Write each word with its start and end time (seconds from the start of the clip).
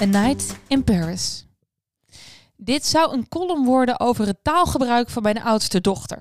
A 0.00 0.04
Night 0.04 0.56
in 0.66 0.84
Paris. 0.84 1.46
Dit 2.56 2.86
zou 2.86 3.12
een 3.12 3.28
column 3.28 3.64
worden 3.64 4.00
over 4.00 4.26
het 4.26 4.38
taalgebruik 4.42 5.10
van 5.10 5.22
mijn 5.22 5.42
oudste 5.42 5.80
dochter. 5.80 6.20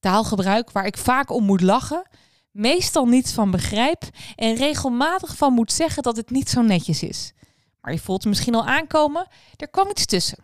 Taalgebruik 0.00 0.70
waar 0.70 0.86
ik 0.86 0.96
vaak 0.96 1.30
om 1.30 1.44
moet 1.44 1.60
lachen, 1.60 2.08
meestal 2.50 3.06
niets 3.06 3.32
van 3.32 3.50
begrijp 3.50 4.02
en 4.34 4.54
regelmatig 4.54 5.36
van 5.36 5.52
moet 5.52 5.72
zeggen 5.72 6.02
dat 6.02 6.16
het 6.16 6.30
niet 6.30 6.48
zo 6.48 6.62
netjes 6.62 7.02
is. 7.02 7.32
Maar 7.80 7.92
je 7.92 7.98
voelt 7.98 8.18
het 8.18 8.28
misschien 8.28 8.54
al 8.54 8.66
aankomen, 8.66 9.26
er 9.56 9.68
kwam 9.68 9.88
iets 9.90 10.06
tussen. 10.06 10.38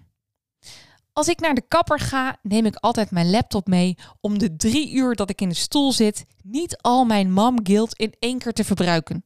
Als 1.12 1.28
ik 1.28 1.40
naar 1.40 1.54
de 1.54 1.68
kapper 1.68 1.98
ga, 1.98 2.38
neem 2.42 2.66
ik 2.66 2.76
altijd 2.76 3.10
mijn 3.10 3.30
laptop 3.30 3.66
mee 3.66 3.98
om 4.20 4.38
de 4.38 4.56
drie 4.56 4.92
uur 4.92 5.14
dat 5.14 5.30
ik 5.30 5.40
in 5.40 5.48
de 5.48 5.54
stoel 5.54 5.92
zit, 5.92 6.24
niet 6.42 6.76
al 6.76 7.04
mijn 7.04 7.32
mom 7.32 7.58
guilt 7.62 7.94
in 7.94 8.14
één 8.18 8.38
keer 8.38 8.52
te 8.52 8.64
verbruiken. 8.64 9.24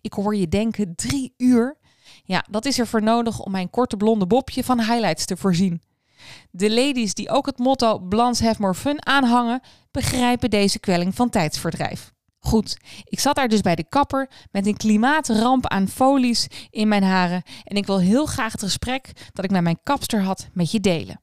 Ik 0.00 0.12
hoor 0.12 0.36
je 0.36 0.48
denken, 0.48 0.94
drie 0.94 1.34
uur? 1.36 1.77
Ja, 2.24 2.44
dat 2.50 2.64
is 2.64 2.78
er 2.78 2.86
voor 2.86 3.02
nodig 3.02 3.40
om 3.40 3.50
mijn 3.50 3.70
korte 3.70 3.96
blonde 3.96 4.26
bobje 4.26 4.64
van 4.64 4.80
highlights 4.80 5.24
te 5.24 5.36
voorzien. 5.36 5.82
De 6.50 6.70
ladies 6.70 7.14
die 7.14 7.30
ook 7.30 7.46
het 7.46 7.58
motto 7.58 7.98
Blans 7.98 8.40
have 8.40 8.60
more 8.60 8.74
fun 8.74 9.06
aanhangen, 9.06 9.60
begrijpen 9.90 10.50
deze 10.50 10.78
kwelling 10.78 11.14
van 11.14 11.30
tijdsverdrijf. 11.30 12.12
Goed, 12.38 12.76
ik 13.04 13.20
zat 13.20 13.36
daar 13.36 13.48
dus 13.48 13.60
bij 13.60 13.74
de 13.74 13.88
kapper 13.88 14.30
met 14.50 14.66
een 14.66 14.76
klimaatramp 14.76 15.66
aan 15.66 15.88
folies 15.88 16.46
in 16.70 16.88
mijn 16.88 17.02
haren 17.02 17.42
en 17.64 17.76
ik 17.76 17.86
wil 17.86 18.00
heel 18.00 18.26
graag 18.26 18.52
het 18.52 18.62
gesprek 18.62 19.12
dat 19.32 19.44
ik 19.44 19.50
met 19.50 19.62
mijn 19.62 19.80
kapster 19.82 20.22
had 20.22 20.48
met 20.52 20.70
je 20.70 20.80
delen. 20.80 21.22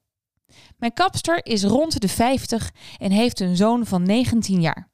Mijn 0.78 0.94
kapster 0.94 1.46
is 1.46 1.64
rond 1.64 2.02
de 2.02 2.08
50 2.08 2.72
en 2.98 3.12
heeft 3.12 3.40
een 3.40 3.56
zoon 3.56 3.86
van 3.86 4.04
19 4.04 4.62
jaar. 4.62 4.90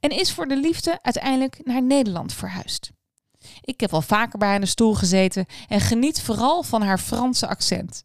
En 0.00 0.10
is 0.10 0.32
voor 0.32 0.46
de 0.46 0.56
liefde 0.56 0.98
uiteindelijk 1.02 1.60
naar 1.64 1.82
Nederland 1.82 2.32
verhuisd. 2.32 2.90
Ik 3.66 3.80
heb 3.80 3.92
al 3.92 4.02
vaker 4.02 4.38
bij 4.38 4.46
haar 4.46 4.56
in 4.56 4.62
de 4.62 4.66
stoel 4.66 4.94
gezeten 4.94 5.46
en 5.68 5.80
geniet 5.80 6.22
vooral 6.22 6.62
van 6.62 6.82
haar 6.82 6.98
Franse 6.98 7.46
accent. 7.46 8.04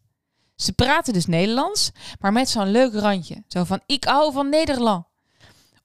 Ze 0.56 0.72
praten 0.72 1.12
dus 1.12 1.26
Nederlands, 1.26 1.90
maar 2.20 2.32
met 2.32 2.48
zo'n 2.48 2.70
leuk 2.70 2.94
randje. 2.94 3.42
Zo 3.48 3.64
van, 3.64 3.80
ik 3.86 4.04
hou 4.04 4.32
van 4.32 4.48
Nederland. 4.48 5.04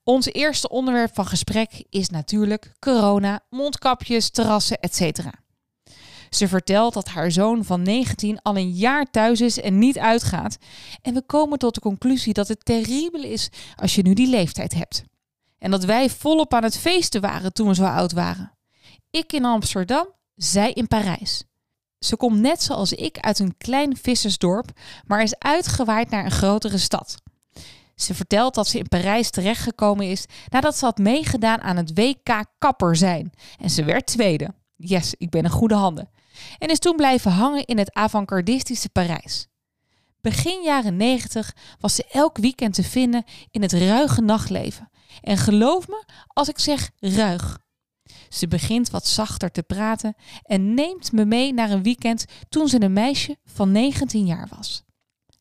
Ons 0.02 0.26
eerste 0.26 0.68
onderwerp 0.68 1.14
van 1.14 1.26
gesprek 1.26 1.84
is 1.90 2.08
natuurlijk 2.08 2.72
corona, 2.78 3.40
mondkapjes, 3.50 4.30
terrassen, 4.30 4.80
etc. 4.80 5.18
Ze 6.30 6.48
vertelt 6.48 6.94
dat 6.94 7.08
haar 7.08 7.30
zoon 7.30 7.64
van 7.64 7.82
19 7.82 8.42
al 8.42 8.56
een 8.56 8.70
jaar 8.70 9.10
thuis 9.10 9.40
is 9.40 9.60
en 9.60 9.78
niet 9.78 9.98
uitgaat. 9.98 10.58
En 11.02 11.14
we 11.14 11.22
komen 11.22 11.58
tot 11.58 11.74
de 11.74 11.80
conclusie 11.80 12.32
dat 12.32 12.48
het 12.48 12.64
terribel 12.64 13.22
is 13.22 13.50
als 13.76 13.94
je 13.94 14.02
nu 14.02 14.14
die 14.14 14.28
leeftijd 14.28 14.74
hebt. 14.74 15.04
En 15.58 15.70
dat 15.70 15.84
wij 15.84 16.10
volop 16.10 16.54
aan 16.54 16.62
het 16.62 16.78
feesten 16.78 17.20
waren 17.20 17.52
toen 17.52 17.68
we 17.68 17.74
zo 17.74 17.84
oud 17.84 18.12
waren. 18.12 18.57
Ik 19.10 19.32
in 19.32 19.44
Amsterdam, 19.44 20.06
zij 20.34 20.72
in 20.72 20.88
Parijs. 20.88 21.44
Ze 21.98 22.16
komt 22.16 22.38
net 22.38 22.62
zoals 22.62 22.92
ik 22.92 23.18
uit 23.18 23.38
een 23.38 23.56
klein 23.56 23.96
vissersdorp, 23.96 24.70
maar 25.06 25.22
is 25.22 25.38
uitgewaaid 25.38 26.10
naar 26.10 26.24
een 26.24 26.30
grotere 26.30 26.78
stad. 26.78 27.22
Ze 27.94 28.14
vertelt 28.14 28.54
dat 28.54 28.68
ze 28.68 28.78
in 28.78 28.88
Parijs 28.88 29.30
terechtgekomen 29.30 30.06
is 30.06 30.24
nadat 30.48 30.76
ze 30.76 30.84
had 30.84 30.98
meegedaan 30.98 31.60
aan 31.60 31.76
het 31.76 31.90
WK 31.94 32.44
kapper 32.58 32.96
zijn. 32.96 33.32
En 33.60 33.70
ze 33.70 33.84
werd 33.84 34.06
tweede. 34.06 34.54
Yes, 34.76 35.14
ik 35.18 35.30
ben 35.30 35.44
in 35.44 35.50
goede 35.50 35.74
handen. 35.74 36.10
En 36.58 36.68
is 36.68 36.78
toen 36.78 36.96
blijven 36.96 37.30
hangen 37.30 37.64
in 37.64 37.78
het 37.78 37.94
avant-gardistische 37.94 38.88
Parijs. 38.88 39.48
Begin 40.20 40.62
jaren 40.62 40.96
90 40.96 41.54
was 41.80 41.94
ze 41.94 42.06
elk 42.12 42.38
weekend 42.38 42.74
te 42.74 42.84
vinden 42.84 43.24
in 43.50 43.62
het 43.62 43.72
ruige 43.72 44.20
nachtleven. 44.20 44.90
En 45.20 45.36
geloof 45.36 45.88
me 45.88 46.04
als 46.26 46.48
ik 46.48 46.58
zeg 46.58 46.90
ruig. 46.98 47.58
Ze 48.28 48.48
begint 48.48 48.90
wat 48.90 49.06
zachter 49.06 49.50
te 49.50 49.62
praten 49.62 50.14
en 50.42 50.74
neemt 50.74 51.12
me 51.12 51.24
mee 51.24 51.54
naar 51.54 51.70
een 51.70 51.82
weekend 51.82 52.24
toen 52.48 52.68
ze 52.68 52.82
een 52.82 52.92
meisje 52.92 53.36
van 53.44 53.72
19 53.72 54.26
jaar 54.26 54.48
was. 54.56 54.86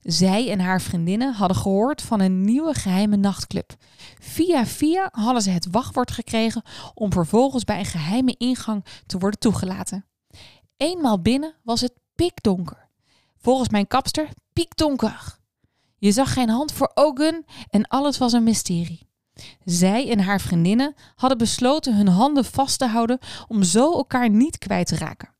Zij 0.01 0.51
en 0.51 0.59
haar 0.59 0.81
vriendinnen 0.81 1.33
hadden 1.33 1.57
gehoord 1.57 2.01
van 2.01 2.19
een 2.19 2.41
nieuwe 2.41 2.73
geheime 2.73 3.15
nachtclub. 3.15 3.75
Via 4.19 4.65
via 4.65 5.09
hadden 5.11 5.41
ze 5.41 5.49
het 5.49 5.67
wachtwoord 5.71 6.11
gekregen 6.11 6.61
om 6.93 7.11
vervolgens 7.11 7.63
bij 7.63 7.79
een 7.79 7.85
geheime 7.85 8.35
ingang 8.37 8.85
te 9.05 9.17
worden 9.17 9.39
toegelaten. 9.39 10.05
Eenmaal 10.77 11.21
binnen 11.21 11.55
was 11.63 11.81
het 11.81 11.93
pikdonker. 12.15 12.89
Volgens 13.37 13.69
mijn 13.69 13.87
kapster 13.87 14.29
piekdonker. 14.53 15.37
Je 15.97 16.11
zag 16.11 16.33
geen 16.33 16.49
hand 16.49 16.71
voor 16.71 16.91
ogen 16.93 17.45
en 17.69 17.87
alles 17.87 18.17
was 18.17 18.33
een 18.33 18.43
mysterie. 18.43 19.06
Zij 19.65 20.09
en 20.09 20.19
haar 20.19 20.41
vriendinnen 20.41 20.95
hadden 21.15 21.37
besloten 21.37 21.95
hun 21.95 22.07
handen 22.07 22.45
vast 22.45 22.79
te 22.79 22.85
houden 22.85 23.19
om 23.47 23.63
zo 23.63 23.93
elkaar 23.93 24.29
niet 24.29 24.57
kwijt 24.57 24.87
te 24.87 24.95
raken. 24.95 25.35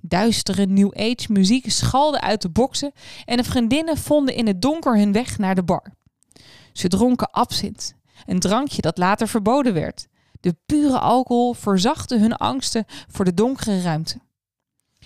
Duistere 0.00 0.66
New 0.66 0.94
Age 0.94 1.32
muziek 1.32 1.70
schalde 1.70 2.20
uit 2.20 2.42
de 2.42 2.48
boksen 2.48 2.92
en 3.24 3.36
de 3.36 3.44
vriendinnen 3.44 3.96
vonden 3.96 4.34
in 4.34 4.46
het 4.46 4.62
donker 4.62 4.96
hun 4.96 5.12
weg 5.12 5.38
naar 5.38 5.54
de 5.54 5.62
bar. 5.62 5.92
Ze 6.72 6.88
dronken 6.88 7.30
absint, 7.30 7.94
een 8.26 8.38
drankje 8.38 8.82
dat 8.82 8.98
later 8.98 9.28
verboden 9.28 9.74
werd. 9.74 10.06
De 10.40 10.56
pure 10.66 10.98
alcohol 10.98 11.54
verzachtte 11.54 12.18
hun 12.18 12.36
angsten 12.36 12.84
voor 13.08 13.24
de 13.24 13.34
donkere 13.34 13.82
ruimte. 13.82 14.20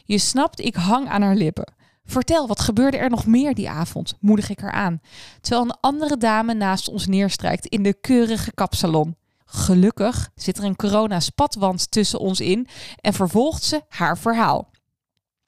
Je 0.05 0.19
snapt, 0.19 0.61
ik 0.61 0.75
hang 0.75 1.09
aan 1.09 1.23
haar 1.23 1.35
lippen. 1.35 1.75
Vertel, 2.10 2.47
wat 2.47 2.60
gebeurde 2.60 2.97
er 2.97 3.10
nog 3.10 3.26
meer 3.26 3.54
die 3.54 3.71
avond? 3.71 4.15
moedig 4.21 4.50
ik 4.50 4.60
haar 4.60 4.72
aan, 4.72 5.00
terwijl 5.41 5.62
een 5.65 5.76
andere 5.81 6.16
dame 6.16 6.54
naast 6.54 6.88
ons 6.88 7.06
neerstrijkt 7.06 7.66
in 7.66 7.82
de 7.82 7.94
keurige 7.94 8.53
kapsalon. 8.53 9.16
Gelukkig 9.44 10.31
zit 10.34 10.59
er 10.59 10.65
een 10.65 10.76
corona-spatwand 10.76 11.91
tussen 11.91 12.19
ons 12.19 12.41
in 12.41 12.66
en 13.00 13.12
vervolgt 13.12 13.62
ze 13.62 13.82
haar 13.88 14.19
verhaal. 14.19 14.71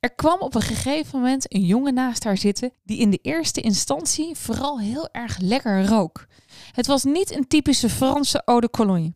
Er 0.00 0.14
kwam 0.14 0.40
op 0.40 0.54
een 0.54 0.62
gegeven 0.62 1.18
moment 1.18 1.54
een 1.54 1.64
jongen 1.64 1.94
naast 1.94 2.24
haar 2.24 2.38
zitten 2.38 2.72
die 2.82 2.98
in 2.98 3.10
de 3.10 3.18
eerste 3.22 3.60
instantie 3.60 4.36
vooral 4.36 4.80
heel 4.80 5.08
erg 5.12 5.38
lekker 5.38 5.86
rook. 5.86 6.26
Het 6.72 6.86
was 6.86 7.04
niet 7.04 7.36
een 7.36 7.46
typische 7.48 7.88
Franse 7.88 8.42
eau 8.44 8.60
de 8.60 8.70
cologne. 8.70 9.14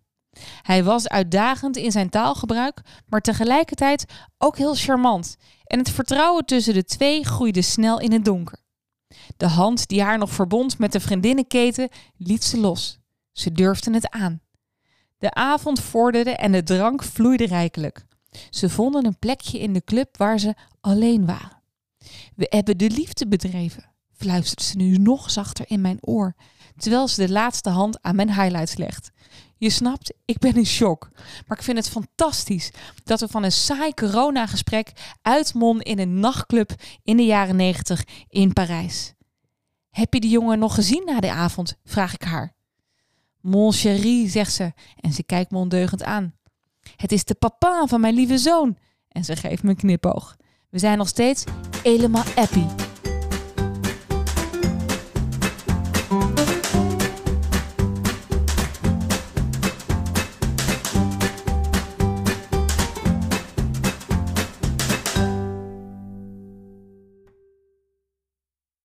Hij 0.62 0.84
was 0.84 1.08
uitdagend 1.08 1.76
in 1.76 1.90
zijn 1.90 2.10
taalgebruik, 2.10 2.80
maar 3.06 3.20
tegelijkertijd 3.20 4.04
ook 4.38 4.56
heel 4.56 4.74
charmant. 4.74 5.36
En 5.64 5.78
het 5.78 5.90
vertrouwen 5.90 6.44
tussen 6.44 6.74
de 6.74 6.84
twee 6.84 7.24
groeide 7.24 7.62
snel 7.62 8.00
in 8.00 8.12
het 8.12 8.24
donker. 8.24 8.58
De 9.36 9.46
hand 9.46 9.88
die 9.88 10.02
haar 10.02 10.18
nog 10.18 10.30
verbond 10.30 10.78
met 10.78 10.92
de 10.92 11.00
vriendinnenketen 11.00 11.88
liet 12.16 12.44
ze 12.44 12.58
los. 12.58 12.98
Ze 13.32 13.52
durfden 13.52 13.94
het 13.94 14.10
aan. 14.10 14.40
De 15.18 15.34
avond 15.34 15.80
vorderde 15.80 16.30
en 16.30 16.52
de 16.52 16.62
drank 16.62 17.02
vloeide 17.02 17.46
rijkelijk. 17.46 18.04
Ze 18.50 18.70
vonden 18.70 19.06
een 19.06 19.18
plekje 19.18 19.58
in 19.58 19.72
de 19.72 19.84
club 19.84 20.16
waar 20.16 20.38
ze 20.38 20.54
alleen 20.80 21.26
waren. 21.26 21.62
We 22.34 22.46
hebben 22.48 22.78
de 22.78 22.90
liefde 22.90 23.28
bedreven, 23.28 23.94
fluistert 24.16 24.62
ze 24.62 24.76
nu 24.76 24.96
nog 24.96 25.30
zachter 25.30 25.64
in 25.68 25.80
mijn 25.80 25.98
oor, 26.00 26.34
terwijl 26.76 27.08
ze 27.08 27.26
de 27.26 27.32
laatste 27.32 27.70
hand 27.70 28.02
aan 28.02 28.16
mijn 28.16 28.34
highlights 28.34 28.76
legt. 28.76 29.10
Je 29.58 29.70
snapt, 29.70 30.14
ik 30.24 30.38
ben 30.38 30.56
in 30.56 30.66
shock. 30.66 31.10
Maar 31.46 31.58
ik 31.58 31.64
vind 31.64 31.76
het 31.76 31.88
fantastisch 31.88 32.70
dat 33.04 33.20
we 33.20 33.28
van 33.28 33.42
een 33.42 33.52
saai 33.52 33.94
coronagesprek 33.94 34.92
uitmonden 35.22 35.84
in 35.84 35.98
een 35.98 36.20
nachtclub 36.20 36.74
in 37.02 37.16
de 37.16 37.24
jaren 37.24 37.56
negentig 37.56 38.04
in 38.28 38.52
Parijs. 38.52 39.14
Heb 39.90 40.14
je 40.14 40.20
die 40.20 40.30
jongen 40.30 40.58
nog 40.58 40.74
gezien 40.74 41.02
na 41.04 41.20
de 41.20 41.30
avond? 41.30 41.76
vraag 41.84 42.14
ik 42.14 42.22
haar. 42.22 42.54
Mon 43.40 43.72
chéri, 43.72 44.28
zegt 44.28 44.52
ze 44.52 44.72
en 45.00 45.12
ze 45.12 45.22
kijkt 45.22 45.50
me 45.50 45.58
ondeugend 45.58 46.02
aan. 46.02 46.34
Het 46.96 47.12
is 47.12 47.24
de 47.24 47.34
papa 47.34 47.86
van 47.86 48.00
mijn 48.00 48.14
lieve 48.14 48.38
zoon. 48.38 48.76
En 49.08 49.24
ze 49.24 49.36
geeft 49.36 49.62
me 49.62 49.70
een 49.70 49.76
knipoog. 49.76 50.36
We 50.70 50.78
zijn 50.78 50.98
nog 50.98 51.08
steeds 51.08 51.44
helemaal 51.82 52.24
happy. 52.34 52.85